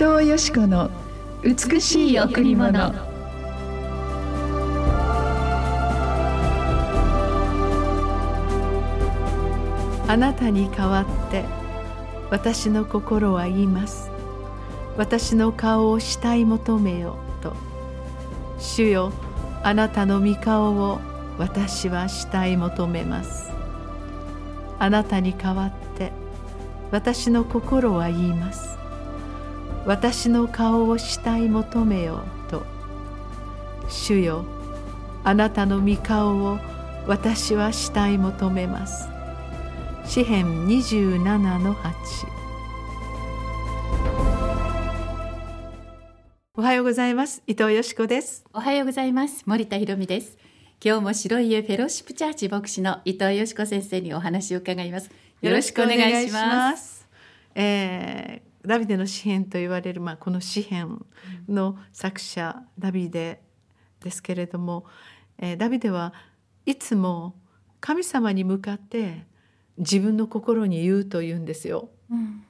[0.00, 0.90] 藤よしこの
[1.42, 2.94] 美しい贈り物。
[10.08, 11.44] あなたに代わって
[12.30, 14.10] 私の心は言います。
[14.96, 17.52] 私の顔を慕い求めよと。
[18.58, 19.12] 主よ
[19.62, 20.98] あなたの御顔を
[21.36, 23.52] 私は慕い求めます。
[24.78, 26.10] あなたに代わって
[26.90, 28.79] 私の心は言います。
[29.86, 32.62] 私の顔を慕い求めよと。
[33.88, 34.44] 主よ
[35.24, 36.58] あなたの御顔を
[37.06, 39.08] 私は慕い求めます。
[40.04, 41.18] 詩編27
[41.58, 42.40] の8
[46.56, 47.42] おはようございます。
[47.46, 48.44] 伊藤よしこです。
[48.52, 49.44] おはようございます。
[49.46, 50.36] 森田博美です。
[50.84, 55.10] 今日も白い家フェローシップチャーチ牧師の伊藤よしこ先生にお話を伺います。
[55.40, 57.08] よろしくお願いします。
[57.54, 61.04] えー、ダビデの詩編と言われる、まあ、この詩編
[61.48, 63.40] の作者ダビデ
[64.00, 64.84] ですけれども、
[65.38, 66.12] えー、ダビデは
[66.66, 67.34] いつも
[67.80, 69.24] 神様に向かって
[69.78, 71.88] 自分の心に言うと言うんですよ。
[72.10, 72.44] うん、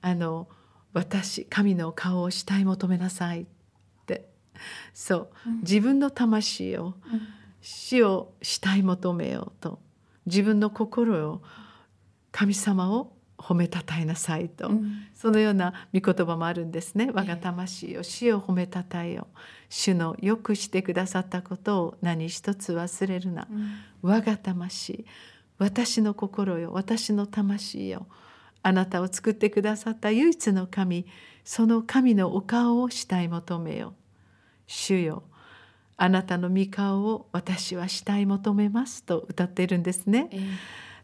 [0.00, 0.48] あの
[0.92, 3.46] 私神の顔を慕い求めなさいっ
[4.06, 4.28] て。
[4.94, 6.94] そう、うん、自分の魂を、うん、
[7.60, 9.80] 死を慕い求めようと。
[10.26, 11.42] 自分の心を
[12.30, 17.10] 神様を褒めたたえなさいと、うん、そのような御言葉もあるんですね。
[17.12, 19.26] 我が魂を死を褒めたたえよ
[19.68, 25.04] 主のよくしてくださったことを何一つ忘れるな、うん、我が魂
[25.58, 28.06] 私の心よ私の魂よ。
[28.62, 31.06] あなたを作ってくださった唯一の神
[31.44, 33.94] その神のお顔を慕い求めよ。
[34.66, 35.22] 主よ
[35.96, 40.46] あなたの御顔を私は慕い求めますと歌っているんですね、えー、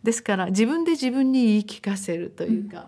[0.02, 2.84] ですから自分で自分に言い聞かせるというか、うん、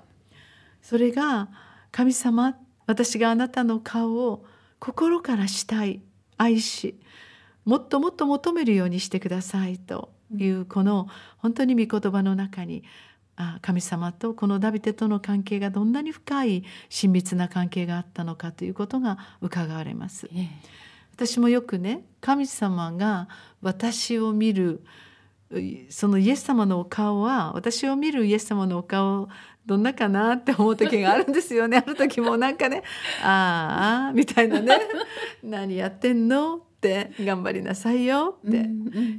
[0.82, 1.48] それが
[1.92, 4.44] 神様私があなたの顔を
[4.78, 6.00] 心から慕い
[6.36, 6.98] 愛し
[7.64, 11.08] もっともっと求めるようにしてくださいというこの
[11.38, 12.82] 本当に御言葉の中に
[13.62, 20.28] 神様とこのダビデとの関係がどんなに深い親密な関係があったのかということが伺われます。
[21.14, 23.28] 私もよくね神様が
[23.62, 24.84] 私を見る
[25.88, 29.28] そのイエス様のお顔は私を見るイエス様のお顔
[29.66, 31.78] どんなかなって思う時があるんですよね。
[31.84, 32.82] ある時もなんかね
[33.22, 34.78] 「ああ」みたいなね
[35.42, 38.68] 「何やってんの?」って頑張りなさいよって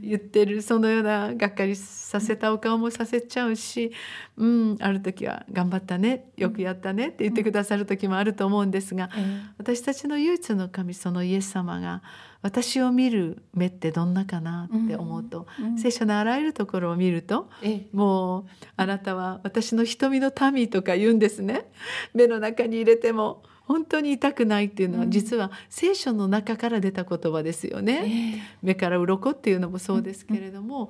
[0.03, 3.91] 言ってるそのようながっかりさせたお顔もさせちゃうし、
[4.37, 9.09] うん、ある時は「頑張ったねよくやったね」って言ってくださる時もあると思うんですが、
[9.57, 12.03] 私たちの唯一の神そのイエス様が
[12.45, 15.47] 私を見る目ってどんなかなって思うと、
[15.81, 17.49] 聖書のあらゆるところを見ると、
[17.91, 18.45] もう
[18.77, 21.65] あなたは私の瞳の民とか言うんですね。
[22.13, 30.89] 目の中に入れても本当に痛くないっていうのは、実は聖書の中から出た言葉ですよね、えー、目から鱗っていうのもそうですけれども、うん、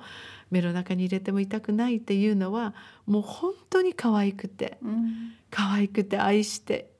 [0.50, 2.74] 目の中に入れても痛くないっていうのは
[3.06, 6.90] もう本当に可愛くて、うん、可愛くて愛して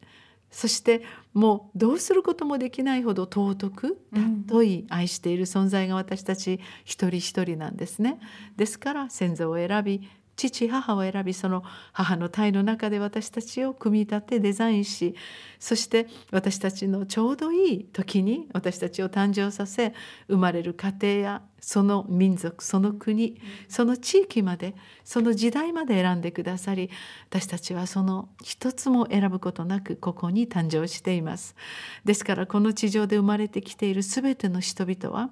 [0.50, 1.02] そして
[1.36, 4.00] もうどうすることもできないほど尊く
[4.48, 8.18] 尊い愛している存在が私たち一人一人なんですね。
[8.56, 15.16] ですから先祖を選び父母を選びその母の体の中で私たちを組み立てデザインし
[15.58, 19.94] そして私たちのちょうどいい時に私たちを誕生させ
[20.28, 26.90] 生まれる家庭やその民族その国その地域までその時代まで選んでくださり
[27.28, 31.56] 私たちはその一つも選ぶことなくここに誕生しています。
[32.04, 35.30] ですからこの地上で生まれてきている全ての人々は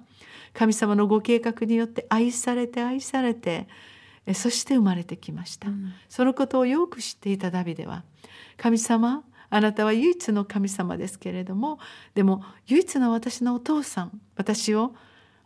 [0.53, 3.67] 神様のご計画によって愛されて愛されて
[4.33, 8.03] そして生まれてきました、うん、そのことをよく知っていたダビデは
[8.57, 11.79] 神様あなたは唯一の神様ですけれども
[12.15, 14.95] でも唯一の私のお父さん私を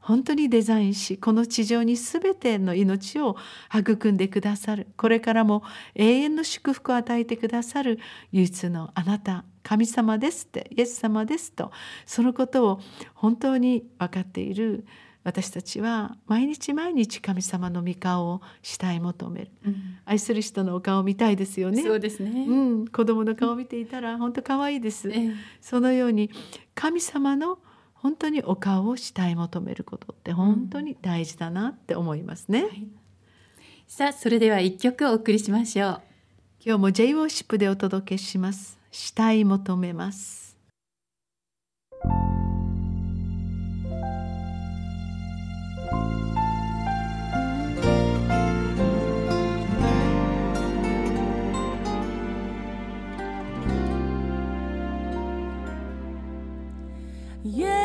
[0.02, 3.36] 本当にデザインしこの地上に全ての命を
[3.76, 4.88] 育んでくださる。
[4.96, 5.62] これからも
[5.94, 8.00] 永遠の祝福を与えてくださる
[8.32, 11.72] 唯一のあなた神様ですってイエス様ですと
[12.06, 12.80] そのことを
[13.14, 14.86] 本当に分かっている
[15.30, 21.84] 私たちは毎日毎日神様の御顔を慕い求める、うん、愛する人のお顔を見たいですよね。
[21.84, 25.32] そうですね、うん、子供の顔を見ていたら本当可愛いです、え
[25.62, 26.32] そのように
[26.74, 27.60] 神様の
[27.94, 32.88] 本当にお顔を慕い求めることって本当に大事だなって思いますね、うんはい、
[33.88, 36.02] さあそれでは一曲お送りしましょう。
[36.66, 38.80] 今日も J ウォーシップでお届けします。
[38.92, 40.58] 慕い求めます
[57.46, 57.79] Yeah.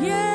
[0.00, 0.33] イ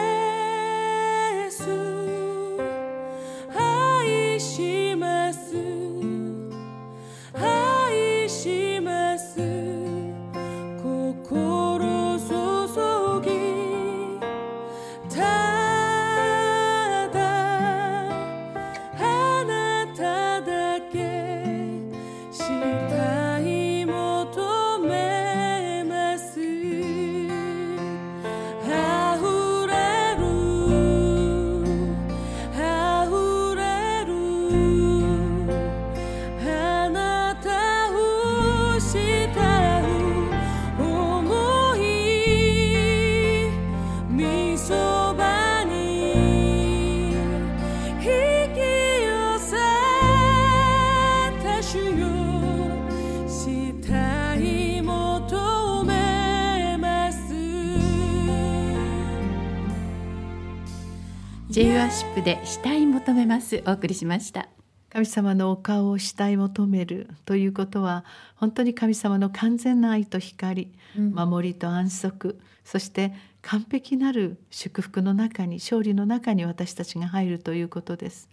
[61.60, 63.62] J ワーシップで死体求めます。
[63.68, 64.48] お送りしました。
[64.88, 71.12] 神様のお顔を慕い求めるということは本当に神様の完全な愛と光、うん。
[71.12, 78.30] 守りと安息そして完璧なる祝福の中に勝利の中に私たちが入るということです。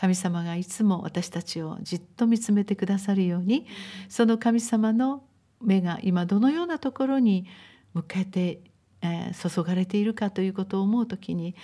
[0.00, 3.68] 神様がいつも私たちをじっと見つめてくださるように
[4.08, 5.22] その神様の
[5.60, 7.46] 目が今どのようなところに
[7.92, 8.62] 向けて、
[9.00, 11.54] えー注がれているかということを思うときに、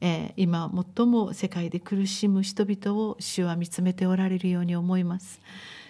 [0.00, 5.40] えー今最も世界で苦しむ人々を主は見つめておられるように思います。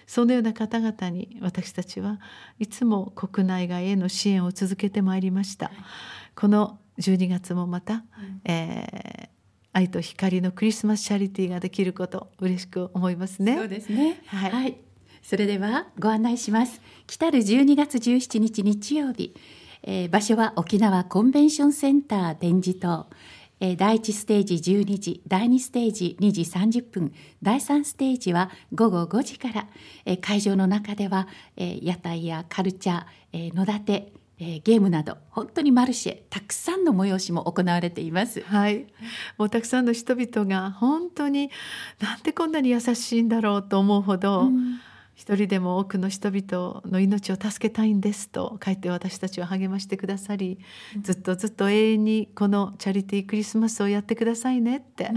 [0.07, 2.19] そのような方々に私たちは
[2.59, 5.71] いつも国内外への支援を続けてまいりました。
[6.35, 8.03] この12月もまた、
[8.43, 9.31] えー
[9.73, 13.55] 愛と光のクリスマスチャリティーができること嬉しく思いますね。
[13.55, 14.21] そうですね。
[14.25, 14.75] はい。
[15.21, 16.81] それではご案内します。
[17.07, 19.33] 来る12月17日日曜日、
[19.83, 23.07] えー場所は沖縄コンベンションセンター展示棟
[23.61, 29.67] えー第1ステージ12時第2ステージ2時30分第3ステージは午後5時から、
[30.03, 38.41] えー会場の中では、えー屋台やカルチャー、えー野立て、えーゲームなど本当にマルシェたくさんの催しも行われています。
[38.41, 38.87] はい、
[39.37, 41.51] もうたくさんの人々が本当に
[41.99, 44.81] なんでこんなに優しいんだろうと思うほど、うん
[45.13, 50.57] 一人でも多くの人々の命を助けたいんですと書いて私たちを励ましてくださり、
[51.01, 55.11] ずっとずっと永遠にこのチャリティークリスマスをやってくださいねって、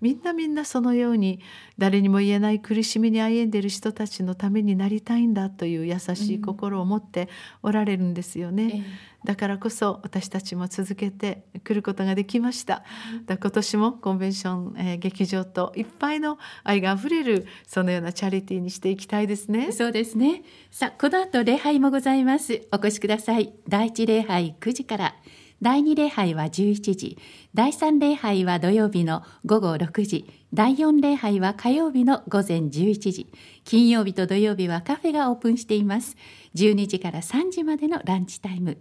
[0.00, 1.40] みんなみんなそのように
[1.78, 7.28] 誰にも言えない苦しみに歩んでいる人たちのためになりたいんだという優しい心を持って
[7.62, 8.70] おられるんですよね。
[8.74, 12.84] ええだからこそ私たちも続けて来ることができました。
[13.26, 19.72] だ今年もコンベンション、えー劇場といっぱいの愛があふれるそのようなチャリティーにしていきたいですね。
[19.72, 20.42] そうですね。
[20.70, 22.66] さあ、この後礼拝もございます。
[22.72, 23.52] お越しください。
[23.68, 25.14] 第一礼拝9時から、
[25.62, 27.18] 第二礼拝は11時、
[27.52, 30.24] 第三礼拝は土曜日の午後6時、
[30.54, 33.26] 第四礼拝は火曜日の午前11時、
[33.64, 36.16] 金曜日と土曜日はカフェがオープンしています。
[36.54, 38.78] 12時から3時までのランチタイム。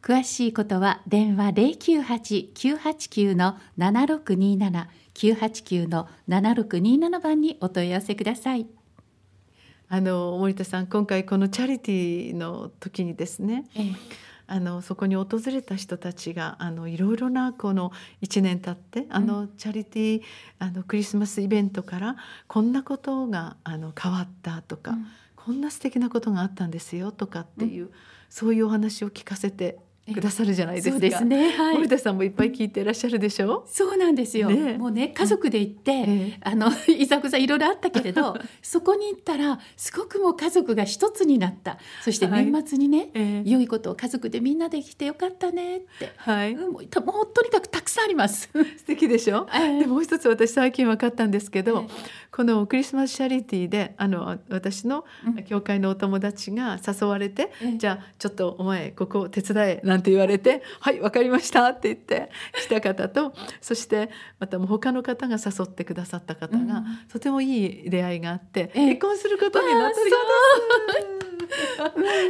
[0.00, 1.52] 詳しいことは電話
[2.54, 8.66] 098-989の7627 989の7627番にお問い合わせください。
[9.88, 13.92] あの森田さん今回このチャリティーの時にですねええ
[14.46, 20.22] あのそこに訪れた人たちがあのいろいろなこの1年経ってあのチャリティー
[20.58, 25.06] あのクリスマスイベントからこんなことがあの変わったとか、うん。
[25.46, 27.90] こんな素敵なことがあったんですよとかっていう、
[28.28, 29.78] そういうお話を聞かせて
[30.12, 30.92] くださるじゃないですか。
[30.92, 31.50] そうですね。
[31.52, 31.88] はい森。
[31.88, 33.64] 田さんもいっぱい聞いていらっしゃるでしょ？
[33.66, 34.48] そうなんですよ。
[34.50, 48.48] ねえもうね家族で行って、ええあのいざこざいろいろあったけれど そこに行ったらすごくもう家族が一つになったそしてはい年末にね、ええ良いことを家族でみんなできてよかったねって、はい、うんもうたもうとにかくたくさんあります。
[48.78, 49.46] 素敵でしょ？
[49.54, 51.92] ええでもう一つ私最近分かったんですけど、え
[52.30, 66.84] このクリスマスチャリティーであの私のうん教会のお友達が誘われて、ええじゃあちょっとお前ここ手伝えなんて言われて「はい分かりました」って言って来た方とそしてまたもう他の方が誘ってくださった方が、うん。
[67.10, 68.88] とてもいい出会いがあって、ええ。
[68.90, 69.96] 結婚することになった。
[69.96, 70.16] そうです。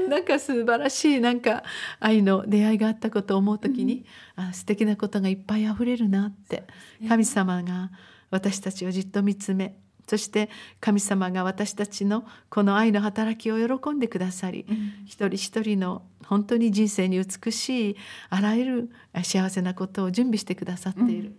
[0.08, 1.62] なんか素晴らしいなんか
[2.00, 4.04] 愛の出会いがあったことを思うときに、
[4.37, 6.64] あ素敵なことがいっぱいあふれるなって、
[7.08, 7.90] 神様が
[8.30, 10.48] 私たちをじっと見つめそして
[10.80, 14.66] 神様が私たちのこの愛の働きを喜んでくださり、
[15.04, 17.96] 一人一人の本当に人生に美しい
[18.30, 18.90] あらゆる
[19.22, 21.34] 幸せなことを準備してくださっている、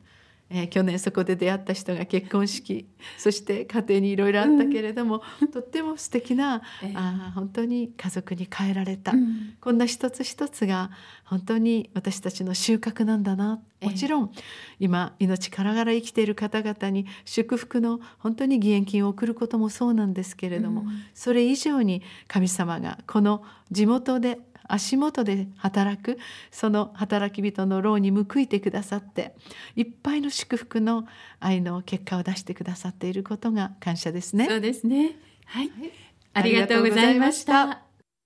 [0.50, 2.88] えー去年そこで出会った人が結婚式
[3.18, 6.94] そして家庭にいろいろあったけれども、とっても素敵な、 ええ。
[6.96, 9.56] あー本当に家族に変えられた、うん。
[9.60, 10.92] こんな一つ一つが
[11.24, 13.62] 本当に私たちの収穫なんだな。
[13.82, 13.89] ええ。
[13.89, 14.32] もちろん
[14.80, 20.88] 今命からがら生きている方々に祝福の本当に義援金を送ることもそうなんですけれども、うん。
[21.13, 26.17] それ以上に神様がこの地元で足元で働く
[26.51, 29.36] その働き人の労に報いてくださって
[29.75, 31.05] いっぱいの祝福の
[31.39, 34.47] 愛の結果を出してくださっていることが感謝ですね。
[34.47, 35.17] そうですね。
[35.45, 35.71] はい、
[36.33, 37.87] ありがありがとうございました